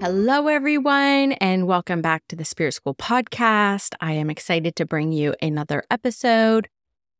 [0.00, 3.94] Hello, everyone, and welcome back to the Spirit School podcast.
[4.00, 6.68] I am excited to bring you another episode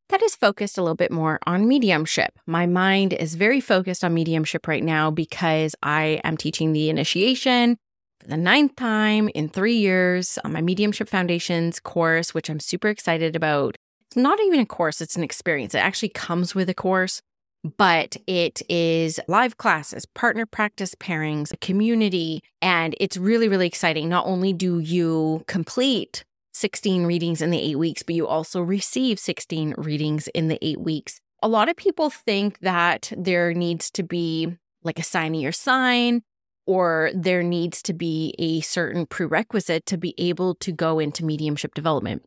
[0.09, 2.39] that is focused a little bit more on mediumship.
[2.47, 7.77] My mind is very focused on mediumship right now because I am teaching the initiation
[8.19, 12.87] for the ninth time in three years on my Mediumship Foundations course, which I'm super
[12.87, 13.75] excited about.
[14.07, 15.75] It's not even a course, it's an experience.
[15.75, 17.21] It actually comes with a course
[17.63, 24.09] but it is live classes, partner practice pairings, a community, and it's really, really exciting.
[24.09, 26.23] Not only do you complete
[26.53, 30.81] 16 readings in the eight weeks, but you also receive 16 readings in the eight
[30.81, 31.19] weeks.
[31.43, 36.23] A lot of people think that there needs to be like a sign your sign,
[36.65, 41.73] or there needs to be a certain prerequisite to be able to go into mediumship
[41.73, 42.23] development.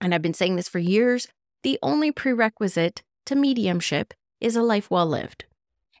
[0.00, 1.28] And I've been saying this for years.
[1.62, 5.44] The only prerequisite to mediumship is a life well lived.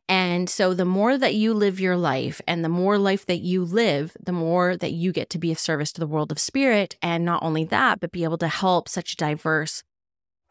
[0.08, 3.64] And so, the more that you live your life and the more life that you
[3.64, 6.96] live, the more that you get to be of service to the world of spirit.
[7.00, 9.84] And not only that, but be able to help such a diverse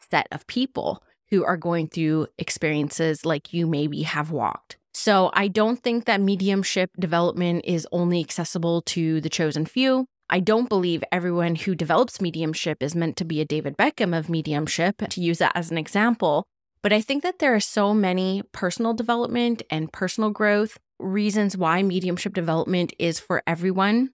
[0.10, 4.78] set of people who are going through experiences like you maybe have walked.
[4.94, 10.08] So, I don't think that mediumship development is only accessible to the chosen few.
[10.30, 14.30] I don't believe everyone who develops mediumship is meant to be a David Beckham of
[14.30, 16.46] mediumship, to use that as an example.
[16.84, 21.84] But I think that there are so many personal development and personal growth reasons why
[21.84, 24.12] mediumship development is for everyone.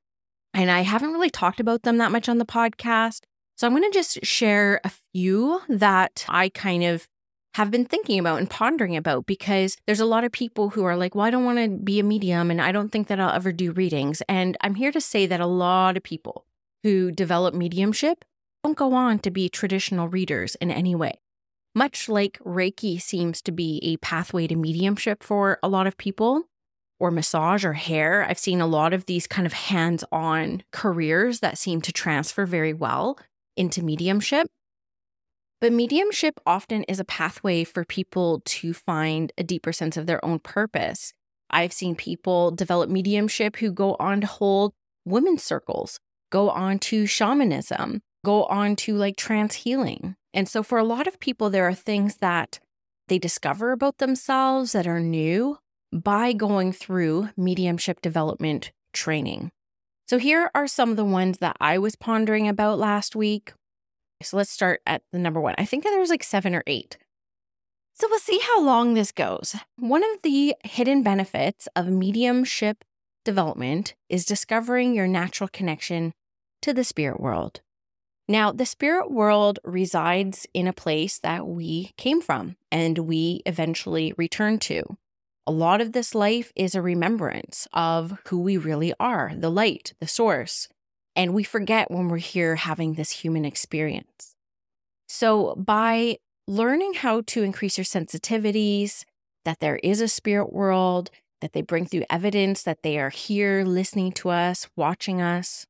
[0.53, 3.21] And I haven't really talked about them that much on the podcast.
[3.57, 7.07] So I'm going to just share a few that I kind of
[7.55, 10.95] have been thinking about and pondering about because there's a lot of people who are
[10.95, 13.33] like, well, I don't want to be a medium and I don't think that I'll
[13.33, 14.21] ever do readings.
[14.29, 16.45] And I'm here to say that a lot of people
[16.83, 18.23] who develop mediumship
[18.63, 21.19] don't go on to be traditional readers in any way.
[21.77, 26.45] Much like Reiki seems to be a pathway to mediumship for a lot of people,
[26.99, 31.39] or massage or hair, I've seen a lot of these kind of hands on careers
[31.41, 33.19] that seem to transfer very well
[33.55, 34.47] into mediumship.
[35.61, 40.25] But mediumship often is a pathway for people to find a deeper sense of their
[40.25, 41.13] own purpose.
[41.51, 44.73] I've seen people develop mediumship who go on to hold
[45.05, 45.99] women's circles,
[46.31, 50.15] go on to shamanism, go on to like trance healing.
[50.37, 52.59] And so, for a lot of people, there are things that
[53.07, 55.57] they discover about themselves that are new
[55.91, 59.49] by going through mediumship development training.
[60.07, 63.53] So, here are some of the ones that I was pondering about last week.
[64.21, 65.55] So, let's start at the number one.
[65.57, 66.99] I think there was like seven or eight.
[67.95, 69.55] So, we'll see how long this goes.
[69.77, 72.83] One of the hidden benefits of mediumship
[73.25, 76.13] development is discovering your natural connection
[76.61, 77.61] to the spirit world.
[78.27, 84.13] Now, the spirit world resides in a place that we came from and we eventually
[84.17, 84.97] return to.
[85.45, 89.93] A lot of this life is a remembrance of who we really are, the light,
[90.01, 90.67] the source.
[91.15, 94.35] And we forget when we're here having this human experience.
[95.07, 96.17] So, by
[96.47, 99.05] learning how to increase your sensitivities,
[99.45, 101.09] that there is a spirit world,
[101.39, 105.65] that they bring through evidence that they are here listening to us, watching us,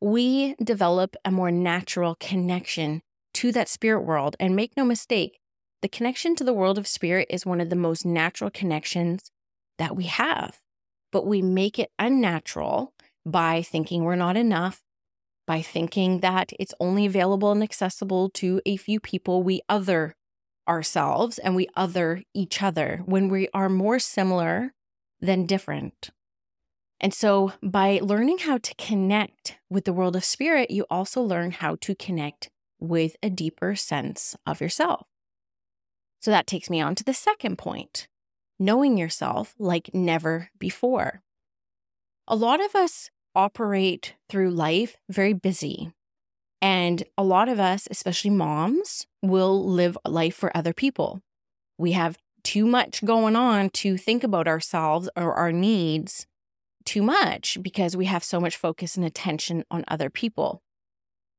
[0.00, 3.02] we develop a more natural connection
[3.34, 4.36] to that spirit world.
[4.40, 5.38] And make no mistake,
[5.82, 9.30] the connection to the world of spirit is one of the most natural connections
[9.78, 10.58] that we have.
[11.12, 12.92] But we make it unnatural
[13.24, 14.82] by thinking we're not enough,
[15.46, 19.42] by thinking that it's only available and accessible to a few people.
[19.42, 20.14] We other
[20.68, 24.74] ourselves and we other each other when we are more similar
[25.20, 26.10] than different.
[27.00, 31.52] And so, by learning how to connect with the world of spirit, you also learn
[31.52, 32.50] how to connect
[32.80, 35.06] with a deeper sense of yourself.
[36.20, 38.08] So, that takes me on to the second point
[38.58, 41.22] knowing yourself like never before.
[42.26, 45.92] A lot of us operate through life very busy.
[46.60, 51.22] And a lot of us, especially moms, will live life for other people.
[51.78, 56.26] We have too much going on to think about ourselves or our needs
[56.88, 60.62] too much because we have so much focus and attention on other people.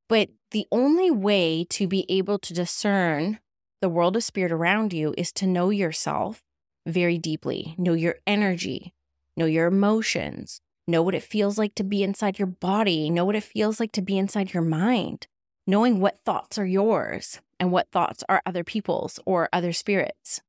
[0.08, 3.40] But the only way to be able to discern
[3.80, 6.44] the world of spirit around you is to know yourself
[6.86, 8.94] very deeply, know your energy,
[9.36, 13.36] know your emotions, know what it feels like to be inside your body, know what
[13.36, 15.26] it feels like to be inside your mind,
[15.66, 20.42] knowing what thoughts are yours and what thoughts are other people's or other spirits.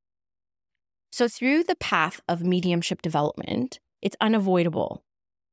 [1.10, 5.04] So, through the path of mediumship development, it's unavoidable.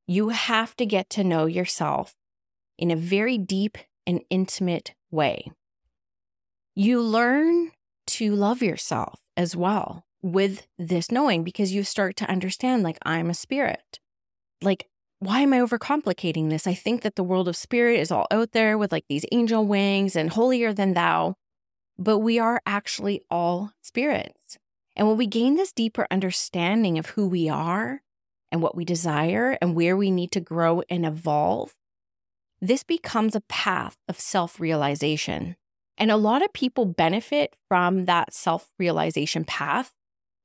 [0.08, 2.16] You have to get to know yourself
[2.78, 5.52] in a very deep and intimate way.
[6.76, 7.72] You learn
[8.08, 13.30] to love yourself as well with this knowing because you start to understand, like, I'm
[13.30, 14.00] a spirit.
[14.62, 14.88] Like,
[15.20, 16.66] why am I overcomplicating this?
[16.66, 19.66] I think that the world of spirit is all out there with like these angel
[19.66, 21.36] wings and holier than thou,
[21.98, 24.58] but we are actually all spirits.
[24.96, 28.02] And when we gain this deeper understanding of who we are
[28.52, 31.76] and what we desire and where we need to grow and evolve,
[32.62, 35.56] this becomes a path of self realization.
[35.98, 39.94] And a lot of people benefit from that self realization path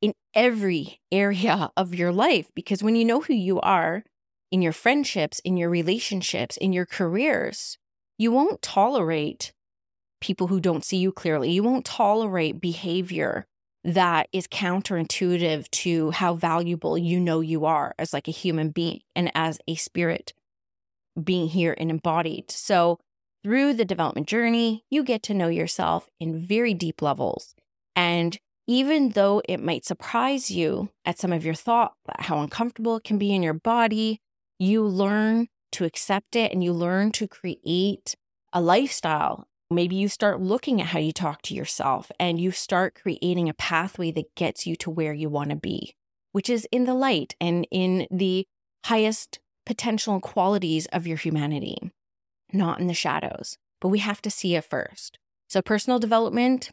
[0.01, 4.05] in every area of your life because when you know who you are
[4.51, 7.79] in your friendships, in your relationships, in your careers,
[8.19, 9.53] you won't tolerate
[10.21, 11.51] people who don't see you clearly.
[11.51, 13.47] You won't tolerate behavior
[13.84, 19.00] that is counterintuitive to how valuable you know you are as like a human being
[19.14, 20.32] and as a spirit
[21.22, 22.50] being here and embodied.
[22.50, 22.98] So
[23.42, 27.54] through the development journey, you get to know yourself in very deep levels.
[27.94, 33.04] And even though it might surprise you at some of your thought, how uncomfortable it
[33.04, 34.22] can be in your body,
[34.58, 38.16] you learn to accept it and you learn to create
[38.52, 42.99] a lifestyle Maybe you start looking at how you talk to yourself and you start
[43.00, 45.94] creating a pathway that gets you to where you want to be,
[46.32, 48.47] which is in the light and in the
[48.87, 51.91] highest potential qualities of your humanity,
[52.53, 53.56] not in the shadows.
[53.81, 55.19] But we have to see it first.
[55.49, 56.70] So, personal development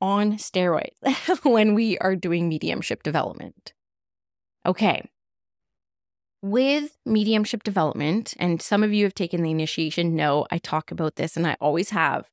[0.00, 3.72] on steroids when we are doing mediumship development.
[4.66, 5.08] Okay,
[6.44, 11.16] with mediumship development, and some of you have taken the initiation, know I talk about
[11.16, 12.28] this and I always have,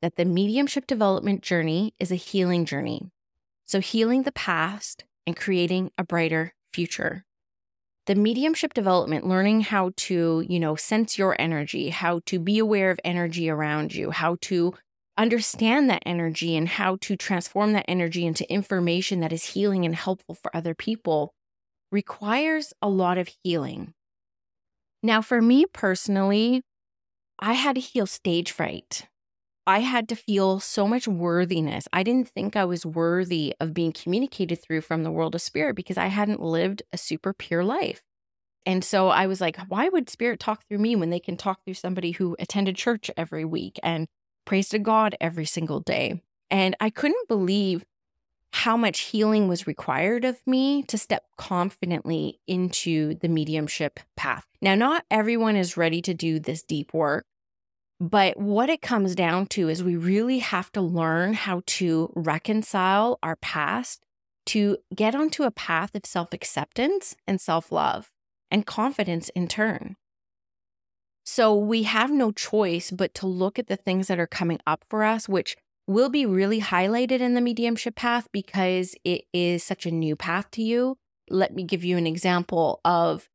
[0.00, 3.10] that the mediumship development journey is a healing journey.
[3.64, 7.24] So, healing the past and creating a brighter future.
[8.06, 12.92] The mediumship development, learning how to, you know, sense your energy, how to be aware
[12.92, 14.74] of energy around you, how to
[15.18, 19.96] understand that energy and how to transform that energy into information that is healing and
[19.96, 21.34] helpful for other people
[21.90, 23.94] requires a lot of healing.
[25.02, 26.62] Now, for me personally,
[27.38, 29.06] I had to heal stage fright.
[29.66, 31.88] I had to feel so much worthiness.
[31.92, 35.74] I didn't think I was worthy of being communicated through from the world of spirit
[35.74, 38.02] because I hadn't lived a super pure life.
[38.64, 41.64] And so I was like, why would spirit talk through me when they can talk
[41.64, 44.06] through somebody who attended church every week and
[44.44, 46.22] prays to God every single day?
[46.50, 47.84] And I couldn't believe
[48.52, 54.46] how much healing was required of me to step confidently into the mediumship path.
[54.60, 57.24] Now, not everyone is ready to do this deep work,
[58.00, 63.18] but what it comes down to is we really have to learn how to reconcile
[63.22, 64.02] our past
[64.46, 68.12] to get onto a path of self acceptance and self love
[68.50, 69.96] and confidence in turn.
[71.24, 74.84] So we have no choice but to look at the things that are coming up
[74.88, 75.56] for us, which
[75.86, 80.50] will be really highlighted in the mediumship path because it is such a new path
[80.52, 80.98] to you.
[81.30, 83.28] Let me give you an example of,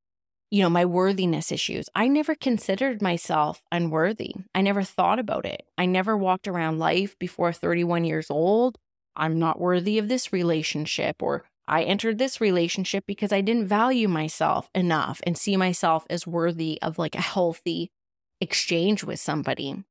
[0.49, 1.87] you know, my worthiness issues.
[1.95, 4.35] I never considered myself unworthy.
[4.53, 5.63] I never thought about it.
[5.77, 8.77] I never walked around life before 31 years old.
[9.15, 14.07] I'm not worthy of this relationship, or I entered this relationship because I didn't value
[14.07, 17.91] myself enough and see myself as worthy of like a healthy
[18.39, 19.83] exchange with somebody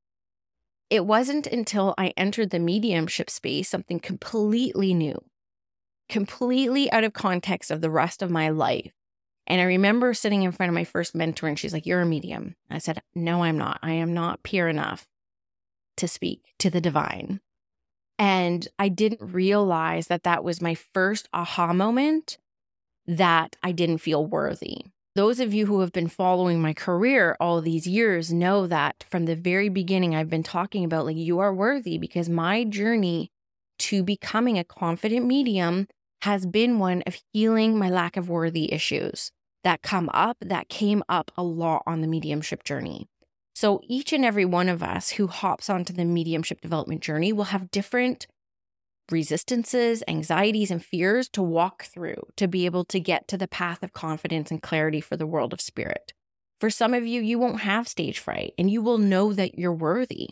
[0.91, 5.25] it wasn't until I entered the mediumship space, something completely new,
[6.09, 8.93] completely out of context of the rest of my life.
[9.47, 12.07] And I remember sitting in front of my first mentor, and she's like, You're a
[12.07, 12.57] medium.
[12.69, 13.79] I said, No, I'm not.
[13.83, 15.07] I am not pure enough
[15.97, 17.41] to speak to the divine.
[18.19, 22.37] And I didn't realize that that was my first aha moment
[23.07, 24.85] that I didn't feel worthy.
[25.17, 29.27] Those of you who have been following my career all these years know that from
[29.27, 33.33] the very beginning, I've been talking about like, you are worthy because my journey
[33.81, 35.89] to becoming a confident medium
[36.23, 39.33] has been one of healing my lack of worthy issues
[39.65, 43.09] that come up, that came up a lot on the mediumship journey.
[43.53, 47.45] So each and every one of us who hops onto the mediumship development journey will
[47.45, 48.27] have different
[49.13, 53.83] resistances, anxieties, and fears to walk through to be able to get to the path
[53.83, 56.13] of confidence and clarity for the world of spirit.
[56.61, 59.73] For some of you, you won't have stage fright and you will know that you're
[59.73, 60.31] worthy.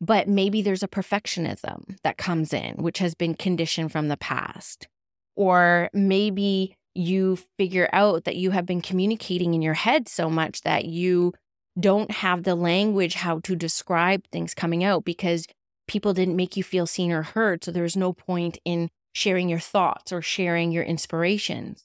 [0.00, 4.88] But maybe there's a perfectionism that comes in, which has been conditioned from the past.
[5.36, 10.62] Or maybe you figure out that you have been communicating in your head so much
[10.62, 11.32] that you
[11.78, 15.46] don't have the language how to describe things coming out because
[15.90, 17.64] people didn't make you feel seen or heard.
[17.64, 21.84] So there was no point in sharing your thoughts or sharing your inspirations.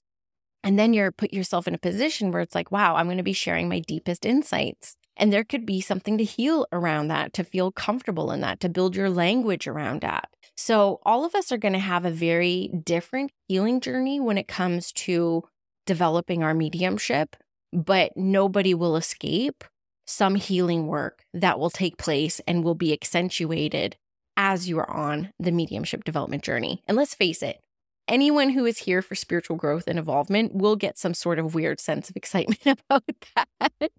[0.64, 3.24] And then you're put yourself in a position where it's like, wow, I'm going to
[3.24, 4.96] be sharing my deepest insights.
[5.18, 8.70] And there could be something to heal around that, to feel comfortable in that, to
[8.70, 10.30] build your language around that.
[10.56, 14.48] So, all of us are going to have a very different healing journey when it
[14.48, 15.44] comes to
[15.86, 17.36] developing our mediumship,
[17.74, 19.64] but nobody will escape
[20.06, 23.98] some healing work that will take place and will be accentuated
[24.38, 26.84] as you are on the mediumship development journey.
[26.88, 27.62] And let's face it,
[28.08, 31.80] anyone who is here for spiritual growth and involvement will get some sort of weird
[31.80, 33.04] sense of excitement about
[33.36, 33.92] that.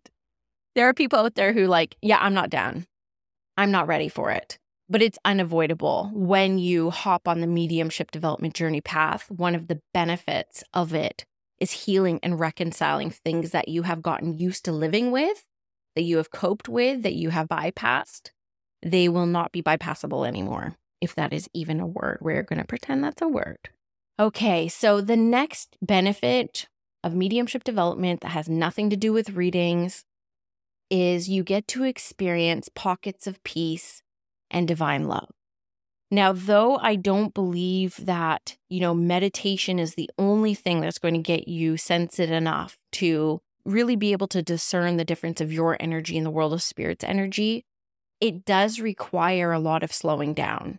[0.75, 2.87] there are people out there who, like, yeah, I'm not down.
[3.57, 4.59] I'm not ready for it.
[4.89, 9.29] But it's unavoidable when you hop on the mediumship development journey path.
[9.31, 11.25] One of the benefits of it
[11.59, 15.45] is healing and reconciling things that you have gotten used to living with,
[15.97, 18.31] that you have coped with, that you have bypassed.
[18.83, 22.19] They will not be bypassable anymore, if that is even a word.
[22.21, 23.71] We're going to pretend that's a word.
[24.21, 26.69] Okay, so the next benefit
[27.03, 30.05] of mediumship development that has nothing to do with readings
[30.91, 34.03] is you get to experience pockets of peace
[34.51, 35.31] and divine love.
[36.11, 41.15] Now, though I don't believe that, you know, meditation is the only thing that's going
[41.15, 45.77] to get you sensitive enough to really be able to discern the difference of your
[45.81, 47.65] energy in the world of spirit's energy,
[48.21, 50.79] it does require a lot of slowing down.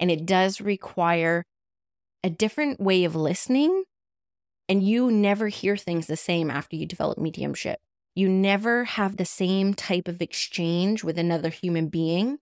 [0.00, 1.44] And it does require
[2.24, 3.84] a different way of listening.
[4.68, 7.80] And you never hear things the same after you develop mediumship.
[8.14, 12.38] You never have the same type of exchange with another human being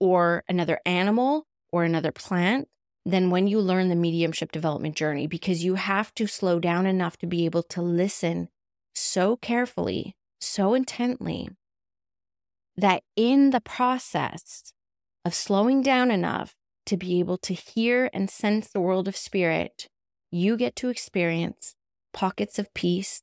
[0.00, 2.68] or another animal or another plant
[3.06, 7.18] than when you learn the mediumship development journey because you have to slow down enough
[7.18, 8.48] to be able to listen
[8.94, 11.48] so carefully, so intently
[12.76, 14.72] that in the process
[15.24, 16.54] of slowing down enough
[16.86, 19.88] to be able to hear and sense the world of spirit,
[20.30, 21.74] you get to experience
[22.12, 23.22] pockets of peace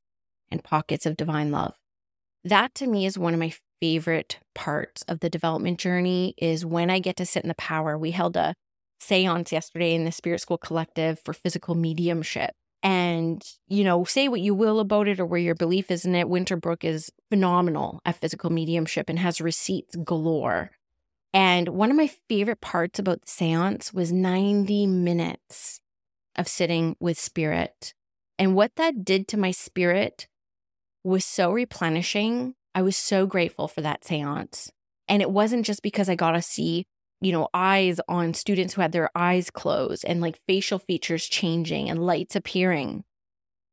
[0.49, 1.75] and pockets of divine love.
[2.43, 6.89] That to me is one of my favorite parts of the development journey is when
[6.89, 7.97] I get to sit in the power.
[7.97, 8.55] We held a
[8.99, 12.51] seance yesterday in the Spirit School Collective for physical mediumship.
[12.83, 16.15] And, you know, say what you will about it or where your belief is in
[16.15, 16.27] it.
[16.27, 20.71] Winterbrook is phenomenal at physical mediumship and has receipts galore.
[21.33, 25.79] And one of my favorite parts about the seance was 90 minutes
[26.35, 27.93] of sitting with spirit.
[28.39, 30.27] And what that did to my spirit
[31.03, 32.55] was so replenishing.
[32.73, 34.71] I was so grateful for that seance.
[35.07, 36.85] And it wasn't just because I got to see,
[37.21, 41.89] you know, eyes on students who had their eyes closed and like facial features changing
[41.89, 43.03] and lights appearing.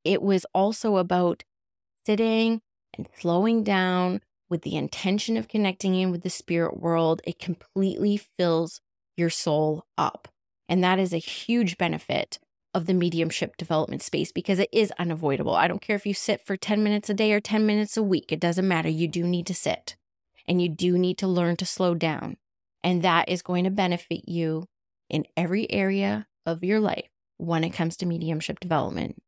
[0.04, 1.44] It was also about
[2.06, 2.60] sitting
[2.96, 7.20] and slowing down with the intention of connecting in with the spirit world.
[7.24, 8.80] It completely fills
[9.16, 10.28] your soul up.
[10.68, 12.38] And that is a huge benefit
[12.74, 15.54] of the mediumship development space because it is unavoidable.
[15.54, 18.02] I don't care if you sit for 10 minutes a day or 10 minutes a
[18.02, 18.90] week, it doesn't matter.
[18.90, 19.96] You do need to sit
[20.46, 22.36] and you do need to learn to slow down.
[22.82, 24.66] And that is going to benefit you
[25.08, 29.22] in every area of your life when it comes to mediumship development.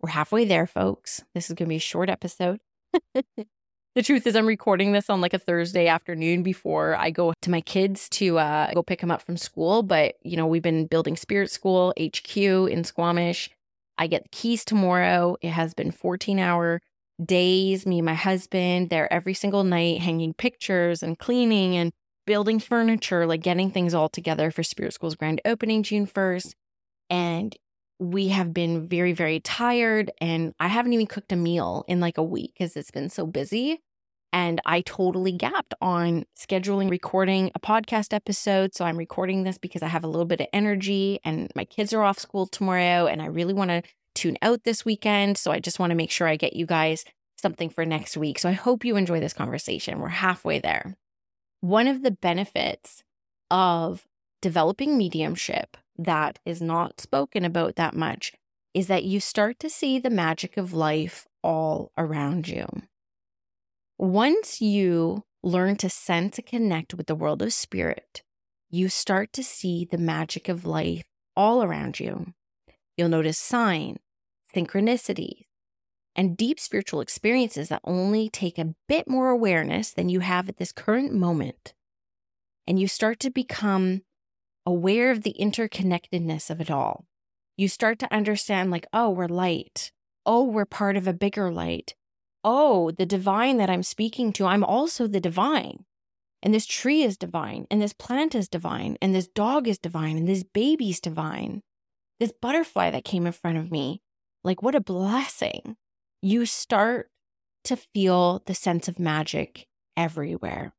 [0.00, 1.22] We're halfway there, folks.
[1.34, 2.60] This is going to be a short episode.
[3.14, 7.50] the truth is, I'm recording this on like a Thursday afternoon before I go to
[7.50, 9.82] my kids to uh, go pick them up from school.
[9.82, 13.50] But, you know, we've been building Spirit School HQ in Squamish.
[13.98, 15.36] I get the keys tomorrow.
[15.42, 16.80] It has been 14 hour
[17.24, 17.86] days.
[17.86, 21.92] Me and my husband, there every single night, hanging pictures and cleaning and
[22.26, 26.52] building furniture, like getting things all together for Spirit School's grand opening June 1st.
[27.08, 27.56] And
[27.98, 30.10] we have been very, very tired.
[30.20, 33.26] And I haven't even cooked a meal in like a week because it's been so
[33.26, 33.80] busy.
[34.32, 38.74] And I totally gapped on scheduling, recording a podcast episode.
[38.74, 41.92] So I'm recording this because I have a little bit of energy and my kids
[41.92, 43.06] are off school tomorrow.
[43.06, 43.82] And I really want to
[44.20, 45.38] tune out this weekend.
[45.38, 47.04] So I just want to make sure I get you guys
[47.38, 48.38] something for next week.
[48.38, 49.98] So I hope you enjoy this conversation.
[49.98, 50.96] We're halfway there.
[51.60, 53.02] One of the benefits
[53.50, 54.06] of
[54.42, 58.32] developing mediumship that is not spoken about that much
[58.74, 62.66] is that you start to see the magic of life all around you.
[63.98, 68.22] Once you learn to sense and connect with the world of spirit,
[68.70, 72.32] you start to see the magic of life all around you.
[72.96, 73.98] You'll notice signs,
[74.54, 75.44] synchronicities,
[76.16, 80.56] and deep spiritual experiences that only take a bit more awareness than you have at
[80.56, 81.74] this current moment.
[82.66, 84.02] And you start to become
[84.66, 87.06] aware of the interconnectedness of it all.
[87.56, 89.92] You start to understand, like, oh, we're light.
[90.26, 91.94] Oh, we're part of a bigger light.
[92.42, 95.84] Oh, the divine that I'm speaking to, I'm also the divine.
[96.42, 100.16] And this tree is divine, and this plant is divine, and this dog is divine,
[100.16, 101.62] and this baby's divine.
[102.18, 104.00] This butterfly that came in front of me,
[104.44, 105.76] like, what a blessing.
[106.22, 107.08] You start
[107.64, 109.66] to feel the sense of magic
[109.96, 110.72] everywhere.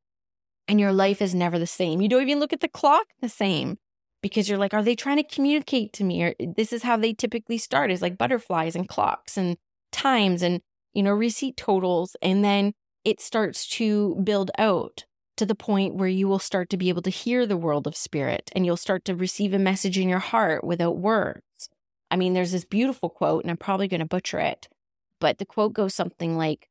[0.68, 2.00] And your life is never the same.
[2.00, 3.78] You don't even look at the clock the same
[4.22, 6.22] because you're like, are they trying to communicate to me?
[6.22, 9.56] Or this is how they typically start is like butterflies and clocks and
[9.90, 10.60] times and,
[10.92, 12.16] you know, receipt totals.
[12.22, 12.72] And then
[13.04, 15.04] it starts to build out
[15.36, 17.96] to the point where you will start to be able to hear the world of
[17.96, 21.42] spirit and you'll start to receive a message in your heart without words.
[22.12, 24.68] I mean, there's this beautiful quote, and I'm probably going to butcher it,
[25.18, 26.68] but the quote goes something like,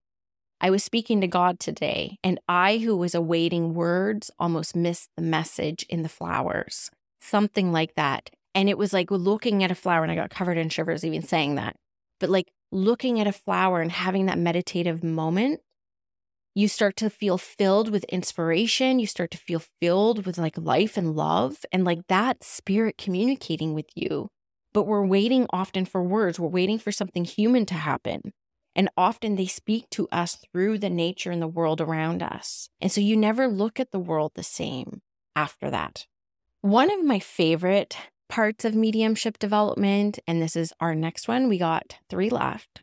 [0.62, 5.24] I was speaking to God today, and I, who was awaiting words, almost missed the
[5.24, 6.91] message in the flowers.
[7.19, 8.29] Something like that.
[8.53, 11.24] And it was like looking at a flower, and I got covered in shivers even
[11.24, 11.75] saying that.
[12.19, 15.62] But like looking at a flower and having that meditative moment,
[16.53, 19.00] you start to feel filled with inspiration.
[19.00, 23.74] You start to feel filled with like life and love, and like that spirit communicating
[23.74, 24.29] with you.
[24.73, 28.33] But we're waiting often for words, we're waiting for something human to happen.
[28.75, 32.69] And often they speak to us through the nature and the world around us.
[32.79, 35.01] And so you never look at the world the same
[35.35, 36.07] after that.
[36.61, 37.97] One of my favorite
[38.29, 42.81] parts of mediumship development, and this is our next one, we got three left,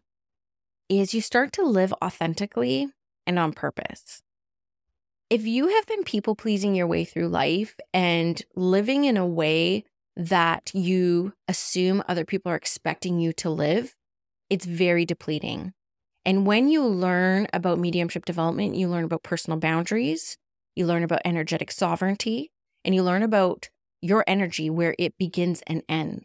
[0.91, 2.89] is you start to live authentically
[3.27, 4.23] and on purpose.
[5.31, 9.85] If you have been people pleasing your way through life and living in a way
[10.19, 13.95] that you assume other people are expecting you to live,
[14.51, 15.73] it's very depleting.
[16.25, 20.37] And when you learn about mediumship development, you learn about personal boundaries,
[20.75, 22.51] you learn about energetic sovereignty,
[22.85, 23.71] and you learn about
[24.03, 26.25] your energy where it begins and ends.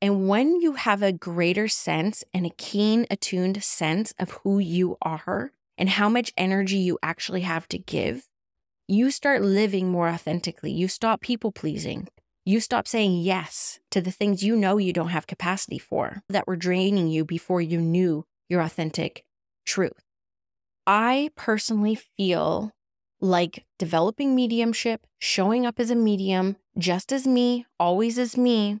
[0.00, 4.96] And when you have a greater sense and a keen, attuned sense of who you
[5.02, 8.28] are and how much energy you actually have to give,
[8.86, 10.70] you start living more authentically.
[10.70, 12.08] You stop people pleasing.
[12.48, 16.46] You stop saying yes to the things you know you don't have capacity for that
[16.46, 19.26] were draining you before you knew your authentic
[19.66, 20.02] truth.
[20.86, 22.72] I personally feel
[23.20, 28.80] like developing mediumship, showing up as a medium, just as me, always as me,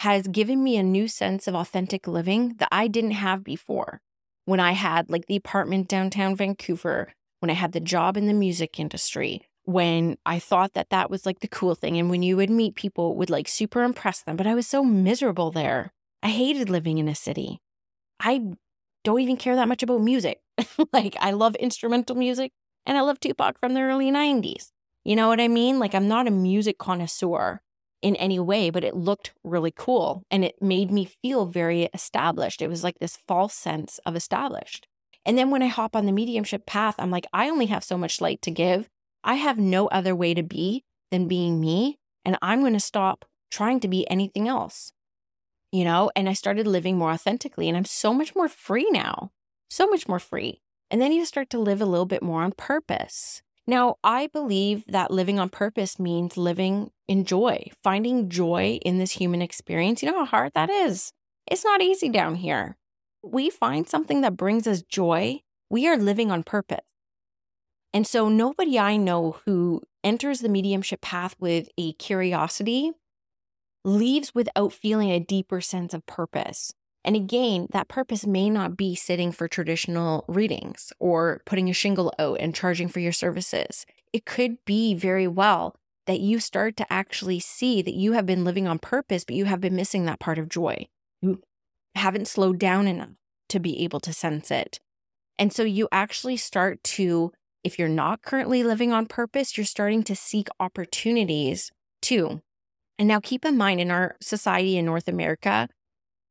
[0.00, 4.00] has given me a new sense of authentic living that I didn't have before.
[4.46, 8.32] When I had like the apartment downtown Vancouver, when I had the job in the
[8.32, 11.96] music industry, when I thought that that was like the cool thing.
[11.98, 14.36] And when you would meet people, would like super impress them.
[14.36, 15.92] But I was so miserable there.
[16.22, 17.60] I hated living in a city.
[18.20, 18.42] I
[19.04, 20.40] don't even care that much about music.
[20.92, 22.52] like, I love instrumental music
[22.86, 24.70] and I love Tupac from the early 90s.
[25.04, 25.78] You know what I mean?
[25.78, 27.60] Like, I'm not a music connoisseur
[28.02, 32.62] in any way, but it looked really cool and it made me feel very established.
[32.62, 34.86] It was like this false sense of established.
[35.24, 37.96] And then when I hop on the mediumship path, I'm like, I only have so
[37.96, 38.88] much light to give.
[39.24, 41.98] I have no other way to be than being me.
[42.24, 44.92] And I'm going to stop trying to be anything else
[45.72, 49.32] you know, and I started living more authentically and I'm so much more free now,
[49.70, 50.60] so much more free.
[50.90, 53.42] And then you start to live a little bit more on purpose.
[53.66, 59.12] Now, I believe that living on purpose means living in joy, finding joy in this
[59.12, 60.02] human experience.
[60.02, 61.12] You know how hard that is?
[61.46, 62.76] It's not easy down here.
[63.22, 66.80] We find something that brings us joy, we are living on purpose.
[67.94, 72.92] And so, nobody I know who enters the mediumship path with a curiosity
[73.84, 76.72] leaves without feeling a deeper sense of purpose.
[77.04, 82.12] And again, that purpose may not be sitting for traditional readings or putting a shingle
[82.18, 83.84] out and charging for your services.
[84.12, 85.74] It could be very well
[86.06, 89.46] that you start to actually see that you have been living on purpose, but you
[89.46, 90.86] have been missing that part of joy.
[91.20, 91.42] You
[91.94, 93.10] haven't slowed down enough
[93.48, 94.80] to be able to sense it.
[95.38, 97.32] And so you actually start to,
[97.64, 101.70] if you're not currently living on purpose, you're starting to seek opportunities
[102.00, 102.42] too.
[102.98, 105.68] and now keep in mind in our society in North America,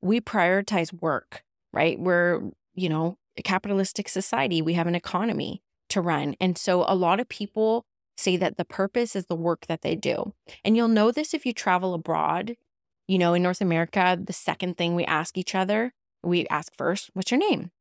[0.02, 2.00] we prioritize work, right?
[2.00, 2.42] We're,
[2.74, 4.62] you know, a capitalistic society.
[4.62, 6.36] We have an economy to run.
[6.40, 7.86] And so a lot of people
[8.18, 10.34] say that the purpose is the work that they do.
[10.64, 12.56] And you'll know this if you travel abroad.
[13.08, 17.10] You know, in North America, the second thing we ask each other, we ask first,
[17.14, 17.72] what's your name?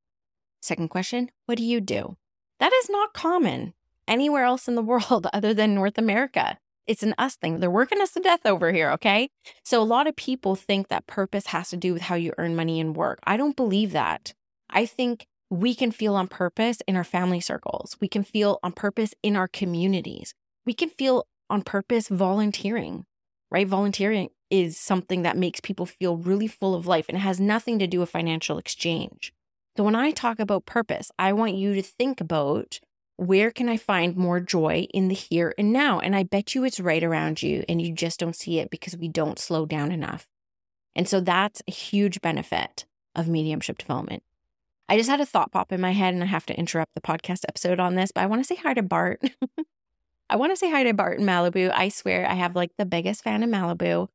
[0.62, 2.16] Second question, what do you do?
[2.60, 3.74] That is not common
[4.06, 6.58] anywhere else in the world other than North America.
[6.86, 7.60] It's an us thing.
[7.60, 9.30] They're working us to death over here, okay?
[9.64, 12.56] So a lot of people think that purpose has to do with how you earn
[12.56, 13.20] money and work.
[13.24, 14.34] I don't believe that.
[14.68, 17.96] I think we can feel on purpose in our family circles.
[18.00, 20.34] We can feel on purpose in our communities.
[20.66, 23.04] We can feel on purpose volunteering.
[23.50, 23.66] right?
[23.66, 27.78] Volunteering is something that makes people feel really full of life and it has nothing
[27.78, 29.32] to do with financial exchange.
[29.80, 32.80] So when I talk about purpose, I want you to think about
[33.16, 36.00] where can I find more joy in the here and now?
[36.00, 38.94] And I bet you it's right around you and you just don't see it because
[38.94, 40.28] we don't slow down enough.
[40.94, 44.22] And so that's a huge benefit of mediumship development.
[44.86, 47.00] I just had a thought pop in my head and I have to interrupt the
[47.00, 49.22] podcast episode on this, but I want to say hi to Bart.
[50.28, 51.72] I want to say hi to Bart in Malibu.
[51.74, 54.08] I swear I have like the biggest fan in Malibu.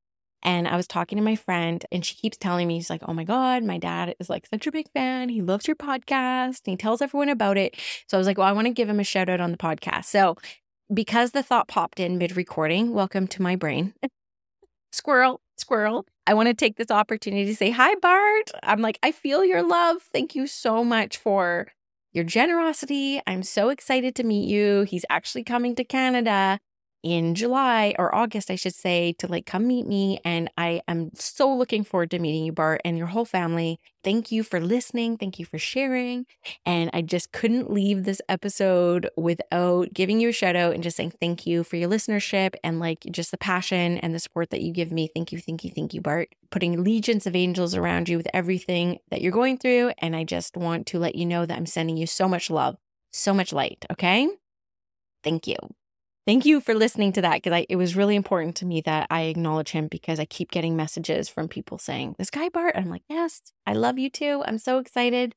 [0.45, 3.13] And I was talking to my friend, and she keeps telling me, she's like, oh
[3.13, 5.29] my God, my dad is like such a big fan.
[5.29, 6.61] He loves your podcast.
[6.65, 7.75] And he tells everyone about it.
[8.07, 9.57] So I was like, well, I want to give him a shout out on the
[9.57, 10.05] podcast.
[10.05, 10.37] So
[10.93, 13.95] because the thought popped in mid recording, welcome to my brain.
[14.91, 16.05] squirrel, squirrel.
[16.27, 18.51] I want to take this opportunity to say, hi, Bart.
[18.61, 20.03] I'm like, I feel your love.
[20.13, 21.69] Thank you so much for
[22.13, 23.19] your generosity.
[23.25, 24.83] I'm so excited to meet you.
[24.83, 26.59] He's actually coming to Canada
[27.05, 30.19] in July or August, I should say, to like come meet me.
[30.25, 33.79] And I am so looking forward to meeting you, Bart, and your whole family.
[34.03, 35.15] Thank you for listening.
[35.15, 36.25] Thank you for sharing.
[36.65, 40.97] And I just couldn't leave this episode without giving you a shout out and just
[40.97, 44.61] saying thank you for your listenership and like just the passion and the support that
[44.61, 45.07] you give me.
[45.13, 46.29] Thank you, thank you, thank you, Bart.
[46.49, 49.91] Putting legions of angels around you with everything that you're going through.
[49.99, 52.77] And I just want to let you know that I'm sending you so much love,
[53.11, 53.85] so much light.
[53.91, 54.27] Okay.
[55.23, 55.55] Thank you.
[56.25, 59.23] Thank you for listening to that because it was really important to me that I
[59.23, 62.73] acknowledge him because I keep getting messages from people saying, This guy Bart.
[62.75, 64.43] I'm like, Yes, I love you too.
[64.45, 65.35] I'm so excited.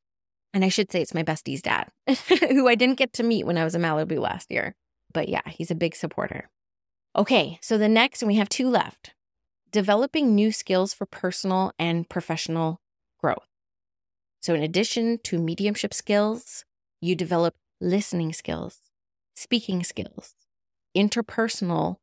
[0.55, 1.89] And I should say it's my bestie's dad,
[2.41, 4.75] who I didn't get to meet when I was in Malibu last year.
[5.13, 6.49] But yeah, he's a big supporter.
[7.15, 9.13] Okay, so the next, and we have two left
[9.71, 12.81] developing new skills for personal and professional
[13.21, 13.47] growth.
[14.41, 16.65] So, in addition to mediumship skills,
[17.01, 18.79] you develop listening skills,
[19.37, 20.35] speaking skills,
[20.97, 21.97] interpersonal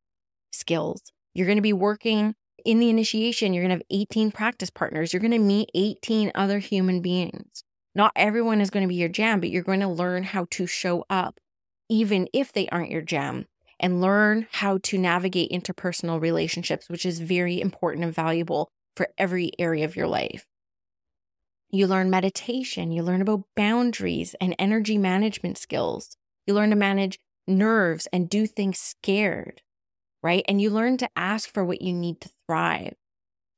[0.51, 1.01] skills.
[1.33, 5.13] You're going to be working in the initiation, you're going to have 18 practice partners.
[5.13, 7.63] You're going to meet 18 other human beings.
[7.93, 10.65] Not everyone is going to be your jam, but you're going to learn how to
[10.65, 11.39] show up,
[11.87, 13.45] even if they aren't your jam,
[13.79, 19.51] and learn how to navigate interpersonal relationships, which is very important and valuable for every
[19.59, 20.45] area of your life.
[21.69, 26.17] You learn meditation, you learn about boundaries and energy management skills.
[26.47, 29.61] You learn to manage nerves and do things scared,
[30.23, 30.43] right?
[30.47, 32.95] And you learn to ask for what you need to thrive.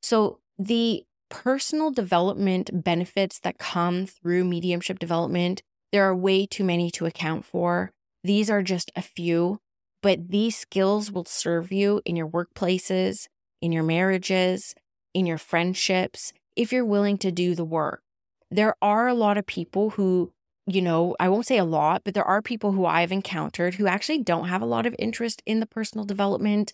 [0.02, 6.90] So the personal development benefits that come through mediumship development, there are way too many
[6.92, 7.92] to account for.
[8.24, 9.60] These are just a few,
[10.02, 13.26] but these skills will serve you in your workplaces,
[13.60, 14.74] in your marriages,
[15.14, 18.02] in your friendships, if you're willing to do the work.
[18.50, 20.32] There are a lot of people who
[20.68, 23.86] you know, I won't say a lot, but there are people who I've encountered who
[23.86, 26.72] actually don't have a lot of interest in the personal development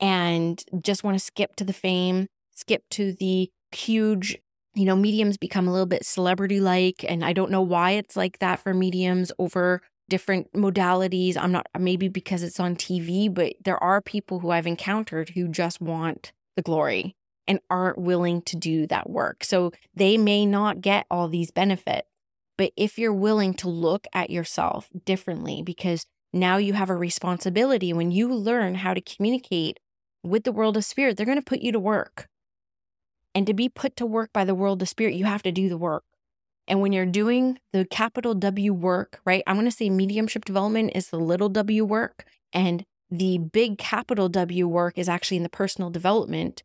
[0.00, 4.38] and just want to skip to the fame, skip to the huge,
[4.74, 7.04] you know, mediums become a little bit celebrity like.
[7.06, 11.36] And I don't know why it's like that for mediums over different modalities.
[11.36, 15.48] I'm not, maybe because it's on TV, but there are people who I've encountered who
[15.48, 19.44] just want the glory and aren't willing to do that work.
[19.44, 22.08] So they may not get all these benefits
[22.56, 27.92] but if you're willing to look at yourself differently, because now you have a responsibility
[27.92, 29.78] when you learn how to communicate
[30.22, 32.26] with the world of spirit, they're going to put you to work.
[33.34, 35.68] And to be put to work by the world of spirit, you have to do
[35.68, 36.04] the work.
[36.66, 39.42] And when you're doing the capital W work, right?
[39.46, 44.28] I'm going to say mediumship development is the little w work, and the big capital
[44.28, 46.62] W work is actually in the personal development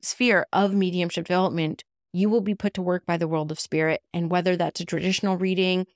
[0.00, 4.02] sphere of mediumship development you will be put to work by the world of spirit.
[4.12, 5.86] And whether that's a traditional reading,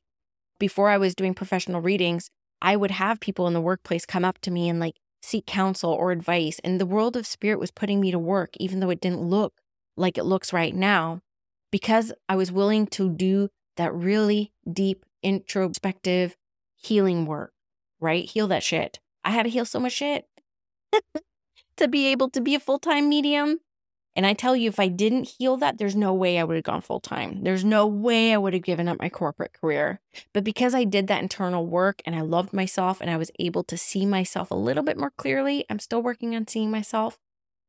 [0.59, 2.31] before I was doing professional readings,
[2.63, 5.91] I would have people in the workplace come up to me and like seek counsel
[5.91, 6.59] or advice.
[6.65, 9.55] And the world of spirit was putting me to work, even though it didn't look
[9.97, 11.21] like it looks right now,
[11.71, 16.37] because I was willing to do that really deep, introspective
[16.77, 17.53] healing work,
[18.01, 18.25] right?
[18.25, 19.01] Heal that shit.
[19.25, 20.27] I had to heal so much shit
[21.77, 23.59] to be able to be a full time medium
[24.17, 26.65] and I tell you, if I didn't heal that, there's no way I would have
[26.65, 27.45] gone full time.
[27.45, 30.01] There's no way I would have given up my corporate career.
[30.33, 33.63] But because I did that internal work and I loved myself and I was able
[33.65, 37.19] to see myself a little bit more clearly, I'm still working on seeing myself.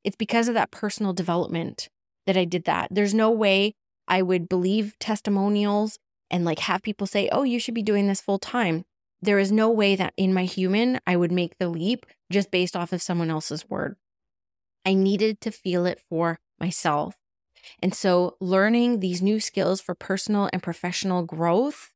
[0.05, 1.89] It's because of that personal development
[2.27, 2.87] that I did that.
[2.91, 3.75] There's no way
[4.07, 5.99] I would believe testimonials
[6.31, 8.85] and like have people say, oh, you should be doing this full time.
[9.21, 12.77] There is no way that in my human I would make the leap just based
[12.77, 13.97] off of someone else's word.
[14.87, 17.17] I needed to feel it for myself.
[17.83, 21.91] And so, learning these new skills for personal and professional growth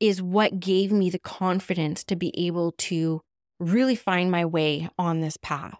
[0.00, 3.20] is what gave me the confidence to be able to
[3.60, 5.78] really find my way on this path.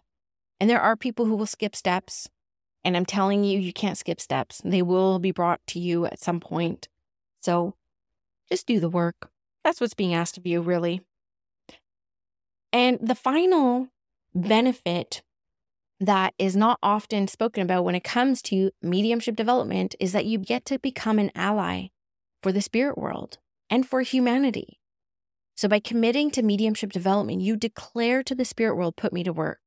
[0.61, 2.29] And there are people who will skip steps.
[2.85, 4.61] And I'm telling you, you can't skip steps.
[4.63, 6.89] They will be brought to you at some point.
[7.41, 7.77] So
[8.53, 9.31] just do the work.
[9.65, 11.01] That's what's being asked of you, really.
[12.75, 13.89] And the final
[14.35, 15.23] benefit
[16.01, 20.39] that is not often spoken about when it comes to mediumship development is that you
[20.39, 21.89] get to become an ally
[22.43, 23.39] for the spirit world
[23.71, 24.81] and for humanity.
[25.57, 29.33] So, by committing to mediumship development, you declare to the spirit world, put me to
[29.33, 29.61] work.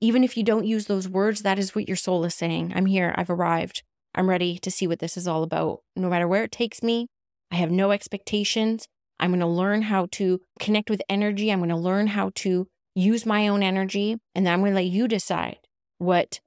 [0.00, 2.72] Even if you don't use those words, that is what your soul is saying.
[2.74, 3.82] I'm here, I've arrived,
[4.14, 5.80] I'm ready to see what this is all about.
[5.94, 7.08] No matter where it takes me,
[7.50, 8.88] I have no expectations.
[9.20, 11.52] I'm going to learn how to connect with energy.
[11.52, 14.18] I'm going to learn how to use my own energy.
[14.34, 15.58] And then I'm going to let you decide
[15.98, 16.40] what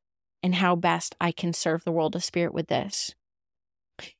[0.44, 3.16] and how best I can serve the world of spirit with this.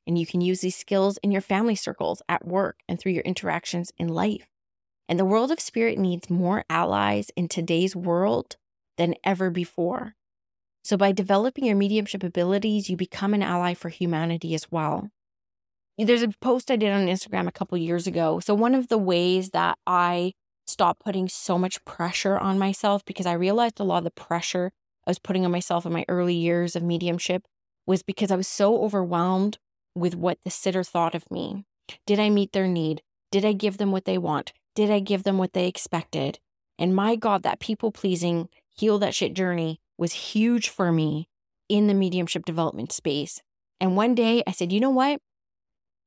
[0.06, 3.22] And you can use these skills in your family circles, at work, and through your
[3.22, 4.48] interactions in life.
[5.08, 8.56] And the world of spirit needs more allies in today's world
[8.96, 10.14] than ever before.
[10.82, 15.10] So, by developing your mediumship abilities, you become an ally for humanity as well.
[15.98, 18.40] There's a post I did on Instagram a couple years ago.
[18.40, 20.32] So, one of the ways that I
[20.66, 24.72] stopped putting so much pressure on myself because I realized a lot of the pressure
[25.06, 27.46] I was putting on myself in my early years of mediumship
[27.86, 29.58] was because I was so overwhelmed
[29.94, 31.64] with what the sitter thought of me.
[32.06, 33.02] Did I meet their need?
[33.30, 34.52] Did I give them what they want?
[34.74, 36.38] Did I give them what they expected?
[36.78, 41.28] And my God, that people pleasing, heal that shit journey was huge for me
[41.68, 43.40] in the mediumship development space.
[43.80, 45.20] And one day I said, you know what?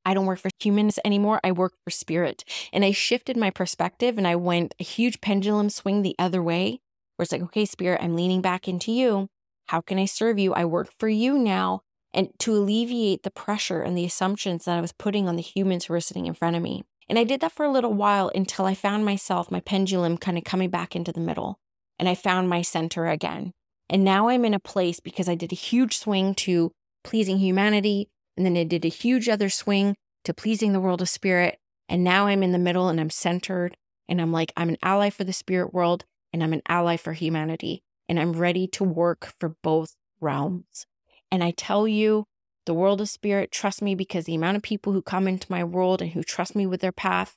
[0.04, 1.40] I don't work for humans anymore.
[1.44, 2.44] I work for spirit.
[2.72, 6.80] And I shifted my perspective and I went a huge pendulum swing the other way,
[7.16, 9.28] where it's like, okay, spirit, I'm leaning back into you.
[9.68, 10.52] How can I serve you?
[10.54, 11.82] I work for you now
[12.12, 15.84] and to alleviate the pressure and the assumptions that I was putting on the humans
[15.84, 16.84] who were sitting in front of me.
[17.08, 20.38] And I did that for a little while until I found myself, my pendulum kind
[20.38, 21.58] of coming back into the middle,
[21.98, 23.52] and I found my center again.
[23.88, 26.70] And now I'm in a place because I did a huge swing to
[27.02, 31.08] pleasing humanity, and then I did a huge other swing to pleasing the world of
[31.08, 31.58] spirit.
[31.88, 33.76] And now I'm in the middle and I'm centered,
[34.08, 37.12] and I'm like, I'm an ally for the spirit world, and I'm an ally for
[37.12, 40.86] humanity, and I'm ready to work for both realms.
[41.32, 42.26] And I tell you,
[42.66, 45.64] the world of spirit, trust me because the amount of people who come into my
[45.64, 47.36] world and who trust me with their path,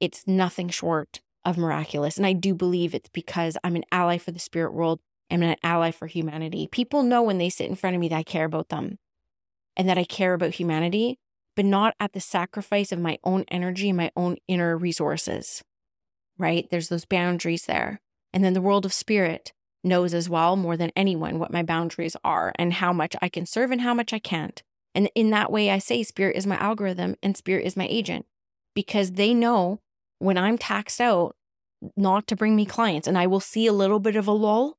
[0.00, 2.16] it's nothing short of miraculous.
[2.16, 5.00] And I do believe it's because I'm an ally for the spirit world.
[5.30, 6.68] I'm an ally for humanity.
[6.70, 8.98] People know when they sit in front of me that I care about them
[9.78, 11.18] and that I care about humanity,
[11.56, 15.62] but not at the sacrifice of my own energy and my own inner resources,
[16.36, 16.68] right?
[16.70, 18.00] There's those boundaries there.
[18.34, 19.52] And then the world of spirit,
[19.84, 23.46] knows as well more than anyone what my boundaries are and how much I can
[23.46, 24.62] serve and how much I can't.
[24.94, 28.26] And in that way, I say spirit is my algorithm and spirit is my agent
[28.74, 29.80] because they know
[30.18, 31.36] when I'm taxed out
[31.96, 34.78] not to bring me clients and I will see a little bit of a lull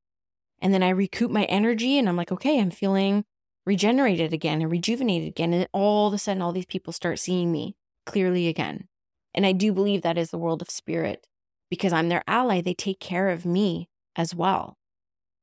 [0.62, 3.24] and then I recoup my energy and I'm like, okay, I'm feeling
[3.70, 5.54] regenerated again and rejuvenated again.
[5.54, 8.88] And all of a sudden, all these people start seeing me clearly again.
[9.36, 11.28] And I do believe that is the world of spirit
[11.70, 12.62] because I'm their ally.
[12.62, 14.76] They take care of me as well.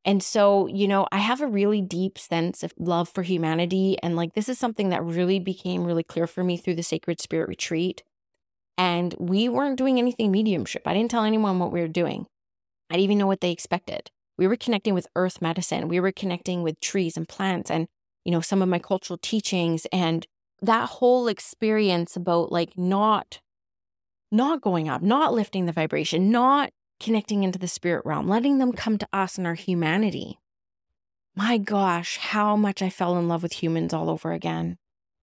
[0.05, 3.97] And so, you know, I have a really deep sense of love for humanity.
[4.03, 7.21] And like, this is something that really became really clear for me through the Sacred
[7.21, 8.03] Spirit Retreat.
[8.77, 10.83] And we weren't doing anything mediumship.
[10.85, 12.27] I didn't tell anyone what we were doing.
[12.91, 14.11] I didn't even know what they expected.
[14.37, 15.87] We were connecting with earth medicine.
[15.87, 17.87] We were connecting with trees and plants and,
[18.27, 20.27] you know, some of my cultural teachings and
[20.61, 23.41] that whole experience about like not
[24.33, 28.73] not going up, not lifting the vibration, not connecting into the spirit realm, letting them
[28.73, 30.41] come to us in our humanity.
[31.37, 34.77] My gosh, how much I fell in love with humans all over again.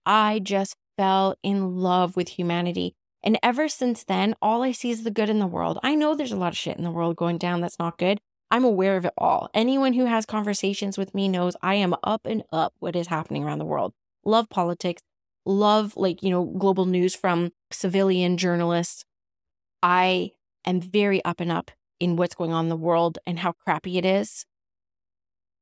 [0.06, 2.94] I just fell in love with humanity.
[3.22, 5.78] And ever since then, all I see is the good in the world.
[5.82, 8.20] I know there's a lot of shit in the world going down that's not good.
[8.50, 9.48] I'm aware of it all.
[9.54, 13.44] Anyone who has conversations with me knows I am up and up what is happening
[13.44, 13.92] around the world.
[14.24, 15.02] Love politics,
[15.44, 19.04] love, like, you know, global news from civilian journalists.
[19.82, 20.32] I
[20.64, 23.98] am very up and up in what's going on in the world and how crappy
[23.98, 24.46] it is.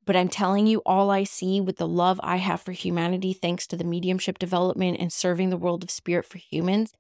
[0.05, 3.67] But I'm telling you, all I see with the love I have for humanity, thanks
[3.69, 6.93] to the mediumship development and serving the world of spirit for humans,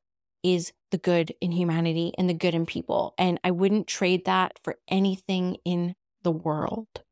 [0.43, 3.15] is the good in humanity and the good in people.
[3.17, 7.03] And I wouldn't trade that for anything in the world.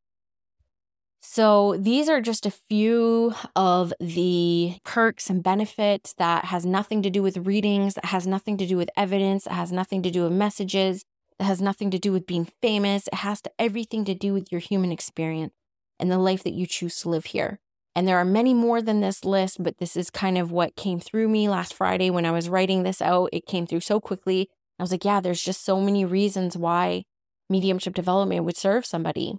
[1.22, 7.10] So these are just a few of the perks and benefits that has nothing to
[7.10, 10.24] do with readings, that has nothing to do with evidence, that has nothing to do
[10.24, 11.04] with messages,
[11.38, 13.06] that has nothing to do with being famous.
[13.06, 15.52] It has to everything to do with your human experience
[15.98, 17.60] and the life that you choose to live here.
[17.94, 21.00] And there are many more than this list, but this is kind of what came
[21.00, 23.30] through me last Friday when I was writing this out.
[23.32, 24.48] It came through so quickly.
[24.78, 27.04] I was like, yeah, there's just so many reasons why
[27.48, 29.34] mediumship development would serve somebody.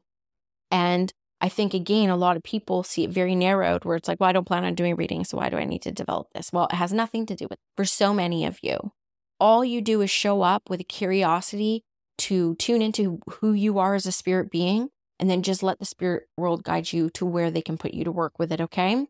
[0.69, 4.19] And I think, again, a lot of people see it very narrowed where it's like,
[4.19, 6.51] well, I don't plan on doing readings, So why do I need to develop this?
[6.53, 8.91] Well, it has nothing to do with for so many of you.
[9.39, 11.83] All you do is show up with a curiosity
[12.19, 14.89] to tune into who you are as a spirit being
[15.21, 18.03] and then just let the spirit world guide you to where they can put you
[18.03, 19.05] to work with it, okay?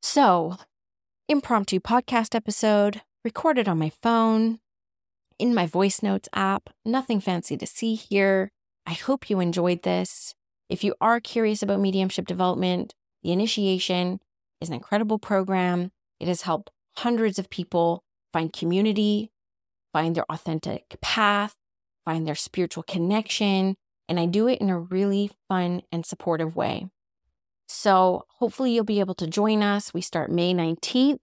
[0.00, 0.56] So,
[1.28, 4.60] impromptu podcast episode recorded on my phone,
[5.38, 8.50] in my voice notes app, nothing fancy to see here.
[8.86, 10.34] I hope you enjoyed this.
[10.70, 14.20] If you are curious about mediumship development, the initiation
[14.62, 15.92] is an incredible program.
[16.18, 19.30] It has helped hundreds of people find community,
[19.92, 21.54] find their authentic path,
[22.06, 23.76] find their spiritual connection,
[24.08, 26.88] and I do it in a really fun and supportive way.
[27.66, 29.92] So, hopefully, you'll be able to join us.
[29.92, 31.18] We start May 19th,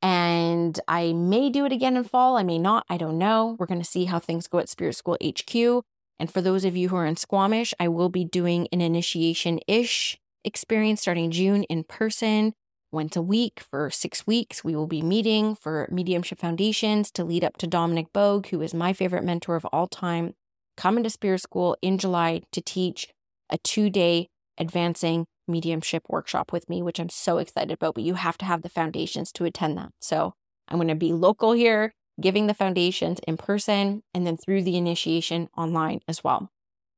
[0.00, 2.38] and I may do it again in fall.
[2.38, 2.84] I may not.
[2.88, 3.56] I don't know.
[3.58, 5.84] We're going to see how things go at Spirit School HQ.
[6.18, 9.60] And for those of you who are in Squamish, I will be doing an initiation
[9.68, 12.54] ish experience starting June in person,
[12.90, 14.64] once a week for six weeks.
[14.64, 18.74] We will be meeting for Mediumship Foundations to lead up to Dominic Bogue, who is
[18.74, 20.34] my favorite mentor of all time,
[20.78, 23.08] coming to Spirit School in July to teach
[23.50, 27.94] a two day advancing mediumship workshop with me, which I'm so excited about.
[27.96, 29.90] But you have to have the foundations to attend that.
[30.00, 30.34] So
[30.68, 34.76] I'm going to be local here giving the foundations in person and then through the
[34.76, 36.50] initiation online as well.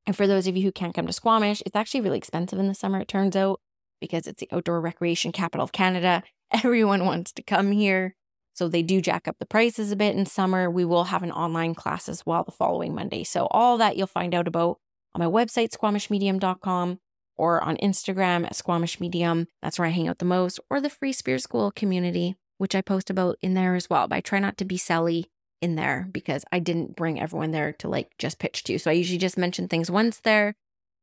[0.07, 2.69] And for those of you who can't come to Squamish, it's actually really expensive in
[2.69, 3.61] the summer, it turns out,
[4.01, 6.23] because it's the outdoor recreation capital of Canada.
[6.51, 8.15] Everyone wants to come here.
[8.55, 10.71] So they do jack up the prices a bit in summer.
[10.71, 13.25] We will have an online class as well the following Monday.
[13.25, 14.79] So all that you'll find out about
[15.15, 17.01] on my website, squamishmedium.com,
[17.37, 19.47] or on Instagram at squamishmedium.
[19.63, 22.83] That's where I hang out the most, or the Free Spirit School community which I
[22.83, 24.07] post about in there as well.
[24.07, 25.25] But I try not to be selly
[25.63, 28.79] in there because I didn't bring everyone there to like just pitch to.
[28.79, 30.55] So I usually just mention things once there.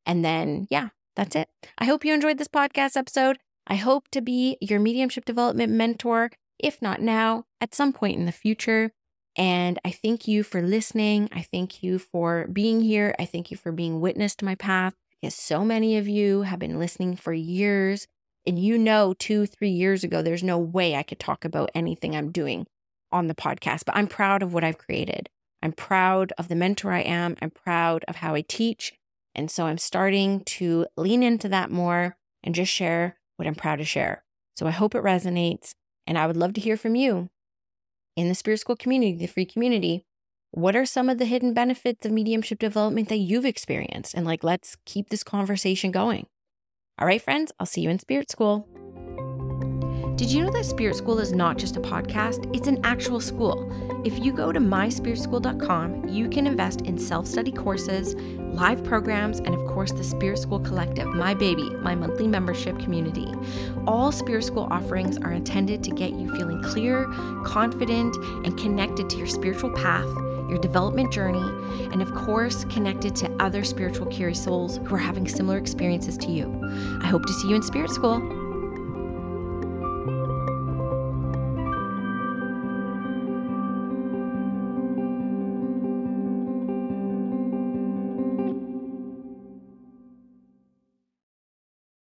[0.05, 1.49] And then, yeah, that's it.
[1.79, 3.39] I hope you enjoyed this podcast episode.
[3.65, 8.25] I hope to be your mediumship development mentor, if not now, at some point in
[8.25, 8.91] the future.
[9.35, 11.29] And I thank you for listening.
[11.31, 13.13] I thank you for being here.
[13.19, 16.59] I thank you for being witness to my path because so many of you have
[16.59, 18.07] been listening for years
[18.47, 22.15] and you know, two, three years ago, there's no way I could talk about anything
[22.15, 22.65] I'm doing
[23.11, 25.29] on the podcast, but I'm proud of what I've created.
[25.61, 27.35] I'm proud of the mentor I am.
[27.41, 28.93] I'm proud of how I teach.
[29.35, 33.79] And so I'm starting to lean into that more and just share what I'm proud
[33.79, 34.23] to share.
[34.55, 35.73] So I hope it resonates.
[36.07, 37.29] And I would love to hear from you
[38.15, 40.05] in the Spirit School community, the free community.
[40.51, 44.15] What are some of the hidden benefits of mediumship development that you've experienced?
[44.15, 46.25] And like, let's keep this conversation going.
[46.97, 48.67] All right, friends, I'll see you in Spirit School.
[50.17, 52.49] Did you know that Spirit School is not just a podcast?
[52.51, 53.71] It's an actual school.
[54.03, 59.53] If you go to myspiritschool.com, you can invest in self study courses, live programs, and
[59.53, 63.31] of course, the Spirit School Collective, my baby, my monthly membership community.
[63.85, 67.05] All Spirit School offerings are intended to get you feeling clear,
[67.45, 70.09] confident, and connected to your spiritual path
[70.49, 71.43] your development journey,
[71.91, 76.31] and of course, connected to other spiritual curious souls who are having similar experiences to
[76.31, 76.49] you.
[77.01, 78.46] I hope to see you in Spirit School.